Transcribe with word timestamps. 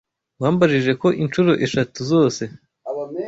Wambajije 0.41 0.91
ko 1.01 1.07
inshuro 1.23 1.51
eshatu 1.65 1.99
zose. 2.11 2.43